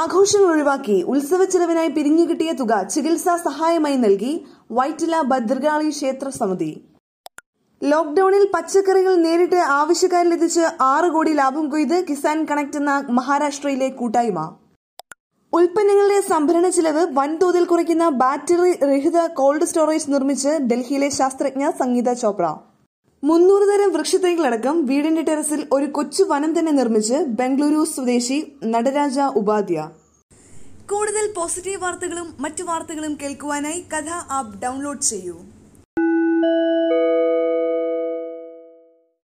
[0.00, 4.32] ആഘോഷങ്ങൾ ഒഴിവാക്കി ഉത്സവ ചെലവിനായി പിരിഞ്ഞു കിട്ടിയ തുക ചികിത്സാ സഹായമായി നൽകി
[4.78, 6.70] വൈറ്റില ഭദ്രകാളി ക്ഷേത്ര സമിതി.
[7.82, 14.38] ലോക്ഡൌണിൽ പച്ചക്കറികൾ നേരിട്ട് ആവശ്യക്കാരിലെത്തിച്ച് ആറ് കോടി ലാഭം കൊയ്ത് കിസാൻ കണക്ട് എന്ന മഹാരാഷ്ട്രയിലെ കൂട്ടായ്മ.
[15.52, 22.46] ഉൽപ്പന്നങ്ങളുടെ സംഭരണ ചെലവ് വൻതോതിൽ കുറയ്ക്കുന്ന ബാറ്ററി രഹിത കോൾഡ് സ്റ്റോറേജ് നിർമ്മിച്ച് ഡൽഹിയിലെ ശാസ്ത്രജ്ഞ സംഗീത ചോപ്ര.
[23.28, 28.36] മുന്നൂറ് തരം വൃക്ഷത്തൈകളടക്കം വീടിന്റെ ടെറസിൽ ഒരു കൊച്ചു വനം തന്നെ നിർമ്മിച്ച് ബംഗളൂരു സ്വദേശി
[28.72, 29.78] നടരാജ ഉപാധ്യ.
[30.90, 35.36] കൂടുതൽ പോസിറ്റീവ് വാർത്തകളും മറ്റു വാർത്തകളും കേൾക്കുവാനായി കഥ ആപ്പ് ഡൗൺലോഡ് ചെയ്യൂ.